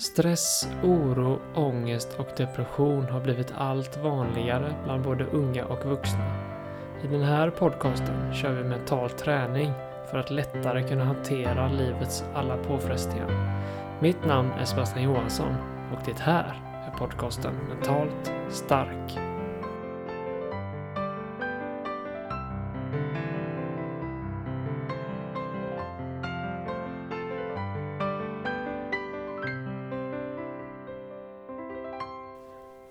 [0.00, 6.24] Stress, oro, ångest och depression har blivit allt vanligare bland både unga och vuxna.
[7.04, 9.72] I den här podcasten kör vi mental träning
[10.10, 13.60] för att lättare kunna hantera livets alla påfrestningar.
[14.00, 15.54] Mitt namn är Sebastian Johansson
[15.92, 19.29] och det här är podcasten Mentalt stark.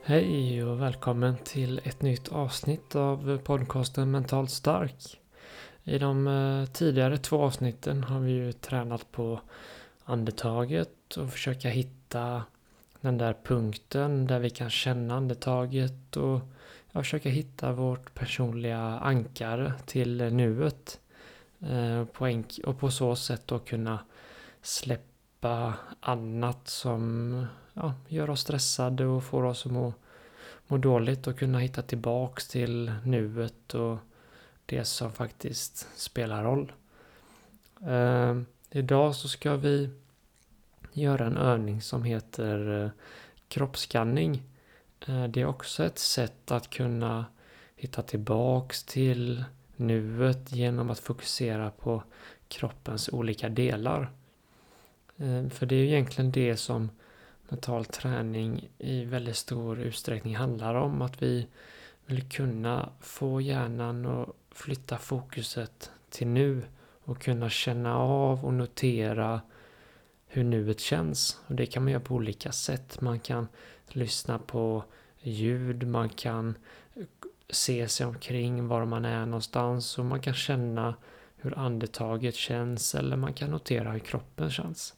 [0.10, 5.20] Hej och välkommen till ett nytt avsnitt av podcasten Mentalt stark.
[5.84, 9.42] I de eh, tidigare två avsnitten har vi ju tränat på
[10.04, 12.44] andetaget och försöka hitta
[13.02, 16.42] den där punkten där vi kan känna andetaget och
[16.94, 21.00] försöka hitta vårt personliga ankare till nuet.
[21.60, 22.06] Eh,
[22.66, 24.00] och på så sätt då kunna
[24.62, 27.46] släppa annat som
[27.80, 29.94] ja, gör oss stressade och får oss att må,
[30.68, 33.98] må dåligt och kunna hitta tillbaks till nuet och
[34.66, 36.72] det som faktiskt spelar roll.
[37.88, 39.90] Uh, idag så ska vi
[40.94, 42.90] göra en övning som heter uh,
[43.48, 44.44] kroppsskanning.
[45.10, 47.26] Uh, det är också ett sätt att kunna
[47.76, 49.44] hitta tillbaks till
[49.76, 52.04] nuet genom att fokusera på
[52.48, 54.12] kroppens olika delar.
[55.50, 56.90] För det är egentligen det som
[57.50, 61.02] mental träning i väldigt stor utsträckning handlar om.
[61.02, 61.48] Att vi
[62.06, 66.64] vill kunna få hjärnan att flytta fokuset till nu
[67.04, 69.42] och kunna känna av och notera
[70.28, 71.40] hur nuet känns.
[71.48, 73.02] Och det kan man göra på olika sätt.
[73.02, 73.48] Man kan
[73.88, 74.84] lyssna på
[75.20, 76.56] ljud, man kan
[77.50, 80.96] se sig omkring var man är någonstans och man kan känna
[81.36, 84.96] hur andetaget känns eller man kan notera hur kroppen känns.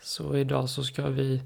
[0.00, 1.42] Så idag så ska vi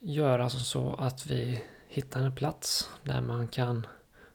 [0.00, 3.86] göra så att vi hittar en plats där man kan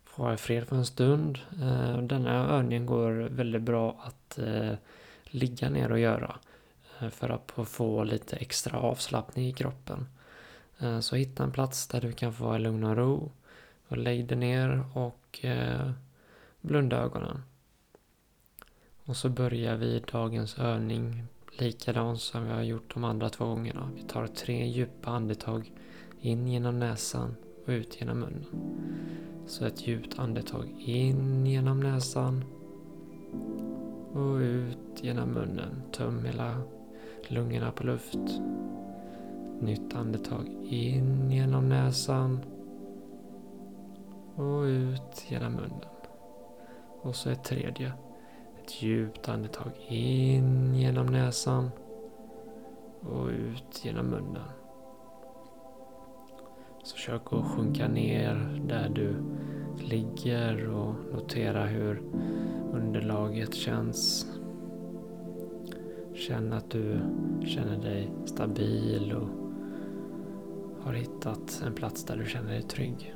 [0.03, 1.39] få vara i fred för en stund.
[1.61, 4.73] Eh, Denna övningen går väldigt bra att eh,
[5.23, 6.35] ligga ner och göra
[6.99, 10.07] eh, för att få lite extra avslappning i kroppen.
[11.01, 13.31] Så hitta en plats där du kan få vara i lugn och ro.
[13.87, 15.45] Och lägg dig ner och
[16.61, 17.43] blunda ögonen.
[19.05, 21.27] Och så börjar vi dagens övning
[21.61, 23.89] likadant som vi har gjort de andra två gångerna.
[23.95, 25.71] Vi tar tre djupa andetag
[26.21, 27.35] in genom näsan
[27.65, 28.45] och ut genom munnen.
[29.45, 32.43] Så ett djupt andetag in genom näsan
[34.13, 35.81] och ut genom munnen.
[35.91, 36.61] Töm hela
[37.27, 38.19] lungorna på luft.
[39.61, 42.39] Nytt andetag in genom näsan
[44.35, 45.89] och ut genom munnen.
[47.01, 47.93] Och så ett tredje.
[48.65, 51.69] Ett djupt andetag in genom näsan
[53.01, 54.43] och ut genom munnen.
[56.83, 59.15] Så försök att sjunka ner där du
[59.83, 62.01] ligger och notera hur
[62.73, 64.27] underlaget känns.
[66.13, 66.99] Känn att du
[67.45, 69.29] känner dig stabil och
[70.85, 73.15] har hittat en plats där du känner dig trygg.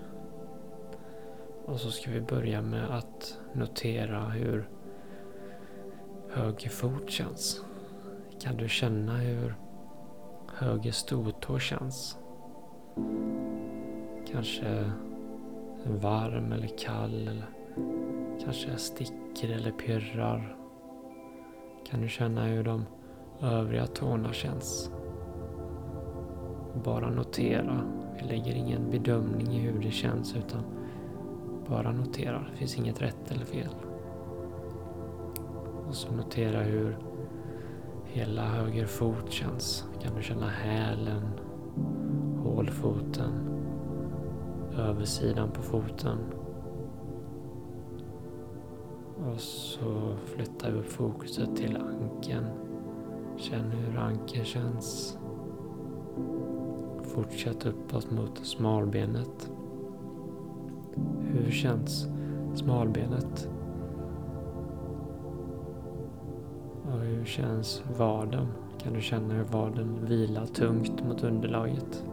[1.65, 4.69] Och så ska vi börja med att notera hur
[6.29, 7.61] höger fot känns.
[8.41, 9.55] Kan du känna hur
[10.53, 12.17] höger stortå känns?
[14.31, 14.91] Kanske
[15.85, 17.49] varm eller kall eller
[18.43, 20.55] kanske sticker eller pirrar.
[21.89, 22.85] Kan du känna hur de
[23.41, 24.91] övriga tårna känns?
[26.83, 27.81] Bara notera.
[28.17, 30.63] Vi lägger ingen bedömning i hur det känns utan
[31.67, 32.45] bara notera.
[32.51, 33.69] Det finns inget rätt eller fel.
[35.89, 36.97] Och så notera hur
[38.05, 39.85] hela höger fot känns.
[40.01, 41.21] Kan du känna hälen,
[42.43, 43.31] hålfoten,
[44.77, 46.17] översidan på foten.
[49.25, 52.45] Och så flyttar vi upp fokuset till ankeln.
[53.37, 55.17] Känn hur ankeln känns.
[57.03, 59.51] Fortsätt uppåt mot smalbenet.
[61.19, 62.07] Hur känns
[62.55, 63.49] smalbenet?
[67.19, 68.47] Hur känns vaden?
[68.77, 72.03] Kan du känna hur vaden vilar tungt mot underlaget?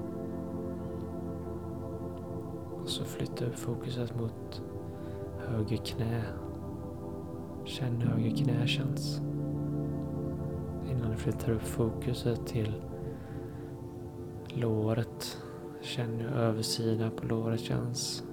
[2.82, 4.62] Och så flytta upp fokuset mot
[5.38, 6.22] höger knä.
[7.64, 9.20] Känn hur höger knä känns.
[10.90, 12.82] Innan du flyttar upp fokuset till
[14.48, 15.38] låret.
[15.80, 18.24] Känn hur översidan på låret känns.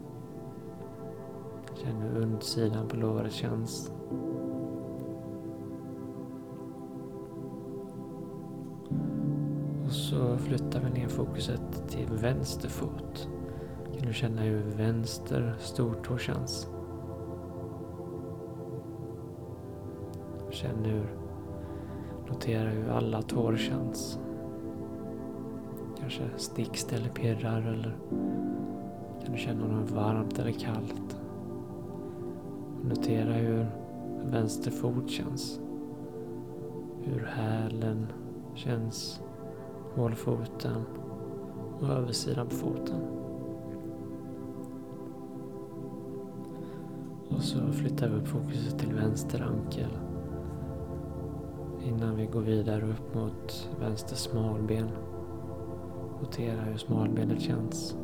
[1.83, 3.91] Känn hur undersidan på låret känns.
[10.13, 13.29] Så flyttar vi ner fokuset till vänster fot.
[13.97, 16.67] Kan du känna hur vänster stortå känns?
[20.49, 21.07] Känn hur,
[22.29, 24.19] notera hur alla tår känns.
[25.99, 27.97] Kanske sticks eller pirrar eller
[29.23, 31.17] kan du känna något varmt eller kallt.
[32.83, 33.67] Notera hur
[34.25, 35.59] vänster fot känns.
[37.01, 38.07] Hur hälen
[38.55, 39.21] känns,
[39.95, 40.83] hålfoten
[41.79, 43.01] och översidan på foten.
[47.29, 49.89] Och så flyttar vi upp fokuset till vänster ankel.
[51.83, 54.89] Innan vi går vidare upp mot vänster smalben.
[56.21, 57.97] Notera hur smalbenet känns.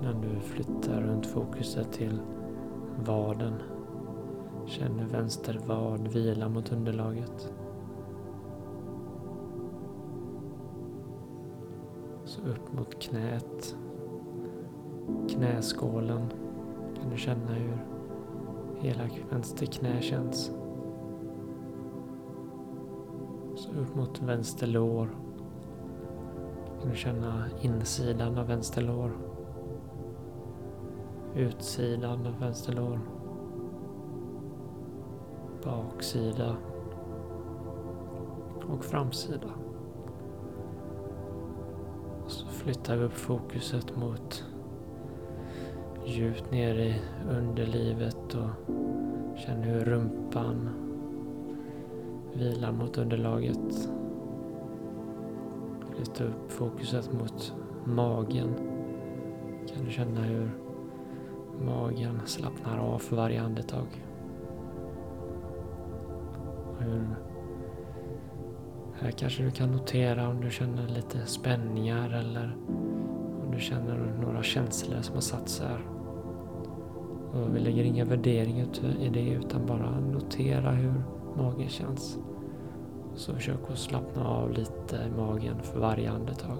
[0.00, 2.20] Innan du flyttar runt fokuset till
[3.06, 3.54] vaden.
[4.66, 7.52] Känn hur vänster vad vilar mot underlaget.
[12.30, 13.76] Så upp mot knät.
[15.28, 16.32] Knäskålen.
[17.00, 17.86] Kan du känna hur
[18.80, 20.52] hela vänster knä känns.
[23.54, 25.10] Så upp mot vänster lår.
[26.80, 29.12] Kan du känna insidan av vänster lår.
[31.34, 33.00] Utsidan av vänster lår.
[35.64, 36.56] Baksida.
[38.68, 39.59] Och framsida
[42.60, 44.44] flyttar vi upp fokuset mot
[46.06, 48.50] djupt ner i underlivet och
[49.38, 50.68] känner hur rumpan
[52.34, 53.90] vilar mot underlaget.
[55.94, 57.54] Flytta upp fokuset mot
[57.84, 58.54] magen.
[59.74, 60.50] Kan du känna hur
[61.64, 63.86] magen slappnar av för varje andetag.
[66.78, 67.16] Hur
[69.10, 72.56] här kanske du kan notera om du känner lite spänningar eller
[73.44, 75.80] om du känner några känslor som har satt sig här.
[77.32, 78.66] Och vi lägger inga värderingar
[79.00, 80.92] i det utan bara notera hur
[81.36, 82.18] magen känns.
[83.14, 86.58] Så försök att slappna av lite i magen för varje andetag.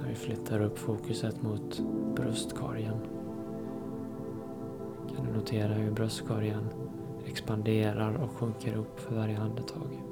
[0.00, 1.82] När vi flyttar upp fokuset mot
[2.16, 2.96] bröstkorgen
[5.16, 6.64] kan du notera hur bröstkorgen
[7.26, 10.02] expanderar och sjunker upp för varje andetag.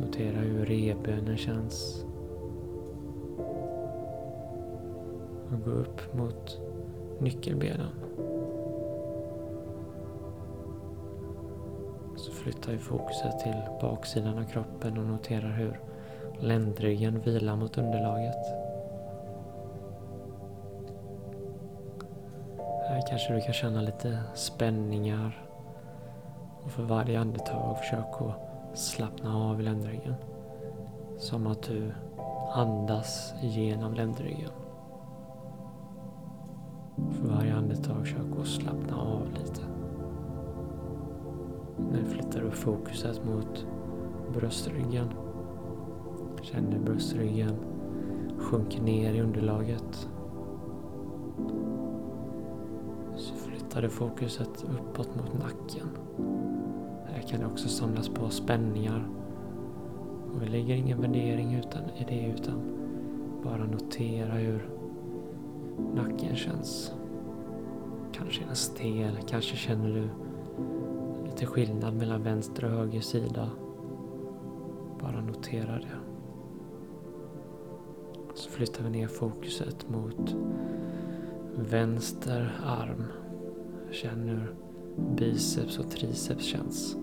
[0.00, 2.04] Notera hur revbenen känns.
[5.52, 6.60] Och gå upp mot
[7.18, 7.90] nyckelbenen.
[12.16, 15.80] Så flyttar vi fokuset till baksidan av kroppen och noterar hur
[16.40, 18.59] ländryggen vilar mot underlaget.
[23.10, 25.44] Kanske du kan känna lite spänningar.
[26.64, 30.14] Och för varje andetag försök att slappna av i ländryggen.
[31.18, 31.92] Som att du
[32.54, 34.50] andas genom ländryggen.
[36.96, 39.60] För varje andetag försök att slappna av lite.
[41.92, 43.66] Nu flyttar du fokuset mot
[44.34, 45.08] bröstryggen.
[46.42, 47.56] Känn hur bröstryggen
[48.38, 50.09] sjunker ner i underlaget.
[53.70, 55.88] Flyttar du fokuset uppåt mot nacken.
[57.06, 59.08] Här kan det också samlas på spänningar.
[60.34, 62.62] Och vi lägger ingen värdering utan, i det utan
[63.44, 64.68] bara notera hur
[65.94, 66.92] nacken känns.
[68.12, 70.08] Kanske känns stel, kanske känner du
[71.26, 73.50] lite skillnad mellan vänster och höger sida.
[75.00, 75.98] Bara notera det.
[78.34, 80.36] Så flyttar vi ner fokuset mot
[81.56, 83.04] vänster arm.
[83.92, 84.54] Känn hur
[85.16, 86.96] biceps och triceps känns.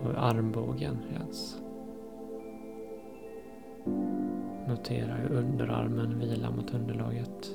[0.00, 1.62] Och hur armbågen känns.
[4.68, 7.50] Notera hur underarmen vilar mot underlaget.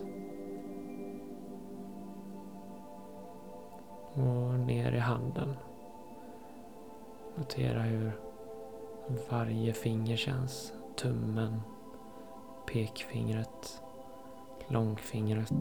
[4.14, 5.54] Och ner i handen.
[7.36, 8.12] Notera hur
[9.30, 10.74] varje finger känns.
[10.96, 11.62] Tummen,
[12.68, 13.83] pekfingret,
[14.68, 15.54] långfingret,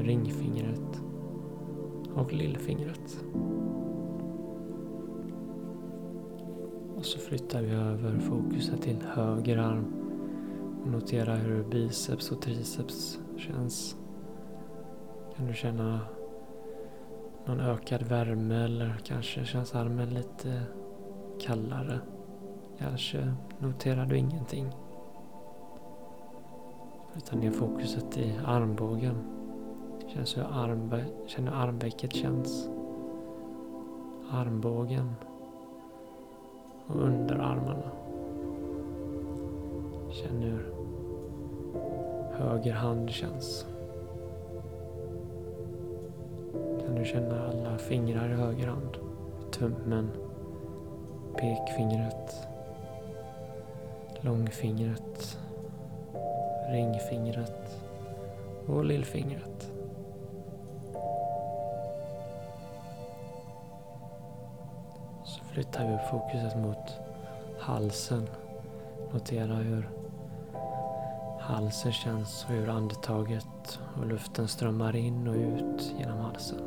[0.00, 1.02] ringfingret
[2.14, 3.24] och lillfingret.
[6.96, 9.94] Och så flyttar vi över fokuset till höger arm
[10.82, 13.96] och notera hur biceps och triceps känns.
[15.36, 16.00] Kan du känna
[17.46, 20.62] någon ökad värme eller kanske känns armen lite
[21.40, 22.00] kallare.
[22.78, 24.72] Kanske noterar du ingenting
[27.16, 29.14] utan det är fokuset i armbågen.
[30.08, 32.68] Känns hur armbe känner hur armvecket känns.
[34.30, 35.14] Armbågen.
[36.86, 37.90] Och underarmarna.
[40.10, 40.72] Känn hur
[42.32, 43.66] höger hand känns.
[46.86, 48.96] Kan du känna alla fingrar i höger hand?
[49.50, 50.10] Tummen,
[51.36, 52.34] pekfingret,
[54.20, 55.38] långfingret,
[56.68, 57.80] ringfingret
[58.66, 59.70] och lillfingret.
[65.24, 66.94] Så flyttar vi upp fokuset mot
[67.58, 68.28] halsen.
[69.12, 69.88] Notera hur
[71.40, 76.58] halsen känns och hur andetaget och luften strömmar in och ut genom halsen.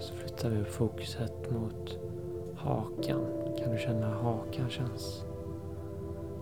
[0.00, 1.98] Så flyttar vi upp fokuset mot
[2.64, 3.26] hakan.
[3.58, 5.24] Kan du känna hur hakan känns?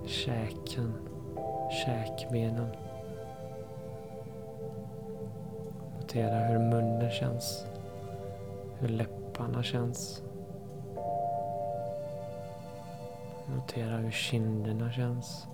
[0.07, 0.93] Käken,
[1.85, 2.69] käkbenen.
[6.01, 7.67] Notera hur munnen känns.
[8.79, 10.23] Hur läpparna känns.
[13.55, 15.47] Notera hur kinderna känns.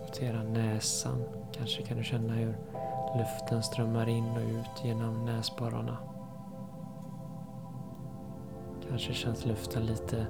[0.00, 1.24] Notera näsan.
[1.52, 2.56] Kanske kan du känna hur
[3.18, 6.15] luften strömmar in och ut genom näsborrarna.
[8.88, 10.26] Kanske känns luften lite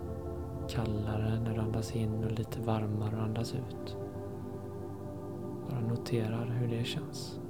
[0.69, 3.97] kallare när du andas in och lite varmare när du andas ut.
[5.71, 7.41] Bara noterar hur det känns.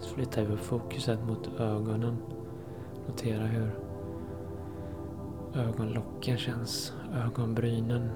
[0.00, 2.16] Så flyttar vi upp fokuset mot ögonen.
[3.06, 3.70] Notera hur
[5.54, 6.94] ögonlocken känns,
[7.26, 8.10] ögonbrynen.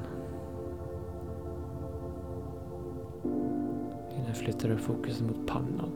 [4.17, 5.91] Innan flyttar du fokuset mot pannan.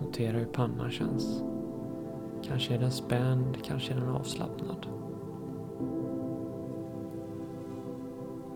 [0.00, 1.42] Notera hur pannan känns.
[2.42, 4.86] Kanske är den spänd, kanske är den avslappnad.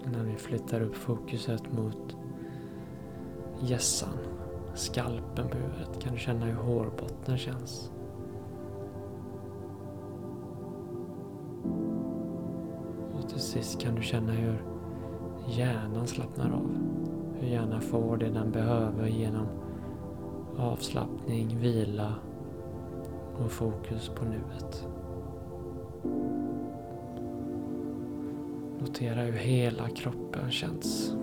[0.05, 2.17] När vi flyttar upp fokuset mot
[3.61, 4.19] gässan,
[4.75, 7.91] skalpen på huvudet, kan du känna hur hårbotten känns.
[13.13, 14.63] Och till sist kan du känna hur
[15.49, 16.77] hjärnan slappnar av.
[17.41, 19.47] Hur hjärnan får det den behöver genom
[20.59, 22.15] avslappning, vila
[23.45, 24.89] och fokus på nuet.
[28.81, 31.17] Notera hur hela kroppen känns.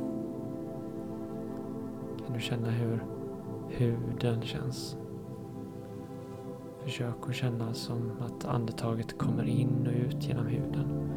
[2.26, 3.04] Kan du känna hur
[3.70, 4.98] huden känns?
[6.84, 11.10] Försök att känna som att andetaget kommer in och ut genom huden.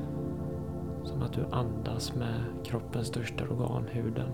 [1.05, 4.31] Som att du andas med kroppens största organ, huden.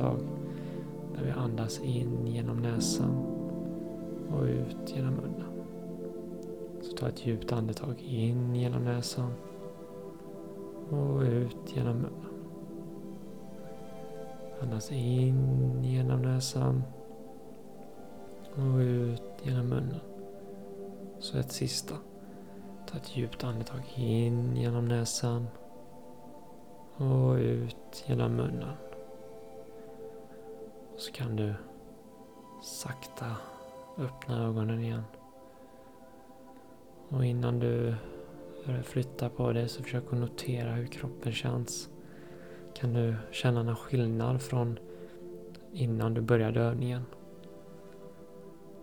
[0.00, 0.18] Andetag.
[1.14, 3.16] Där vi andas in genom näsan
[4.30, 5.64] och ut genom munnen.
[6.82, 9.32] Så ta ett djupt andetag in genom näsan
[10.90, 12.32] och ut genom munnen.
[14.62, 16.82] Andas in genom näsan
[18.54, 20.00] och ut genom munnen.
[21.18, 21.94] Så ett sista.
[22.90, 25.46] Ta ett djupt andetag in genom näsan
[26.96, 28.85] och ut genom munnen.
[30.98, 31.54] Så kan du
[32.62, 33.36] sakta
[33.98, 35.02] öppna ögonen igen.
[37.08, 37.94] Och innan du
[38.66, 41.88] börjar flytta på dig så försök att notera hur kroppen känns.
[42.74, 44.78] Kan du känna någon skillnad från
[45.72, 47.02] innan du började övningen?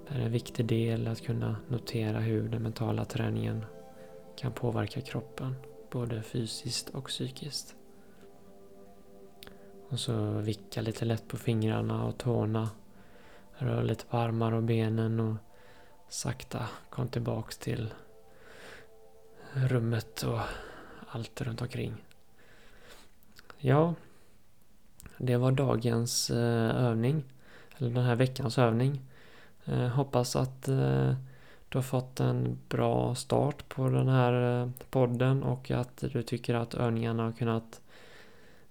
[0.08, 3.66] Det är en viktig del att kunna notera hur den mentala träningen
[4.36, 5.56] kan påverka kroppen,
[5.92, 7.76] både fysiskt och psykiskt.
[9.94, 12.70] Och så vicka lite lätt på fingrarna och tårna.
[13.54, 15.36] Rör lite på armar och benen och
[16.10, 17.94] sakta kom tillbaks till
[19.54, 20.40] rummet och
[21.08, 21.94] allt runt omkring.
[23.58, 23.94] Ja,
[25.18, 27.24] det var dagens eh, övning.
[27.78, 29.02] Eller den här veckans övning.
[29.66, 31.14] Eh, hoppas att eh,
[31.70, 36.74] du har fått en bra start på den här podden och att du tycker att
[36.74, 37.80] övningarna har kunnat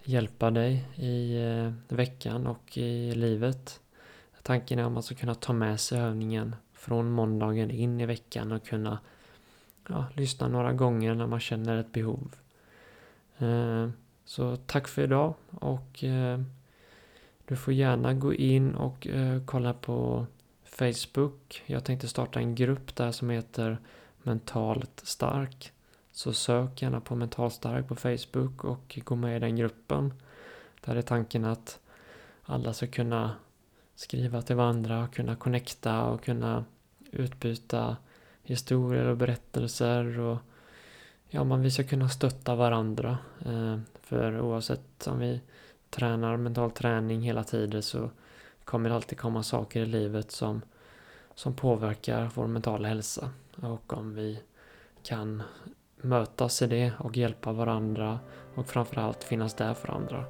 [0.05, 3.81] hjälpa dig i eh, veckan och i livet.
[4.43, 8.53] Tanken är att man ska kunna ta med sig övningen från måndagen in i veckan
[8.53, 8.99] och kunna
[9.89, 12.35] ja, lyssna några gånger när man känner ett behov.
[13.39, 13.89] Eh,
[14.25, 16.41] så tack för idag och eh,
[17.47, 19.07] du får gärna gå in och
[19.47, 20.27] kolla på
[20.65, 21.63] Facebook.
[21.67, 23.79] Jag tänkte starta en grupp där som heter
[24.23, 25.73] Mentalt stark.
[26.13, 30.15] Så sök gärna på Mentalstark på Facebook och gå med i den gruppen.
[30.85, 31.81] Där är tanken att
[32.43, 33.37] alla ska kunna
[33.95, 36.65] skriva till varandra, kunna connecta och kunna
[37.11, 37.97] utbyta
[38.43, 40.39] historier och berättelser och
[41.29, 43.19] ja, men vi ska kunna stötta varandra.
[43.47, 45.41] Eh, för oavsett om vi
[45.91, 48.11] tränar mental träning hela tiden så
[48.65, 50.63] kommer det alltid komma saker i livet som,
[51.35, 53.31] som påverkar vår mentala hälsa.
[53.57, 54.43] Och om vi
[55.03, 55.43] kan
[56.03, 58.19] mötas i det och hjälpa varandra
[58.55, 60.25] och framförallt finnas där för andra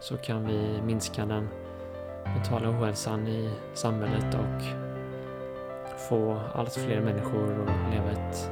[0.00, 1.48] så kan vi minska den
[2.24, 4.62] mentala ohälsan i samhället och
[6.08, 8.50] få allt fler människor att leva ett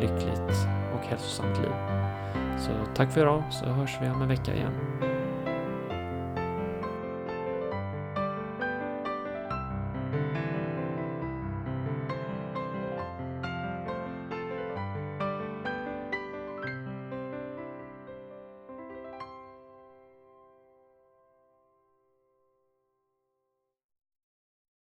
[0.00, 1.72] lyckligt och hälsosamt liv.
[2.58, 5.13] Så tack för idag så hörs vi om en vecka igen.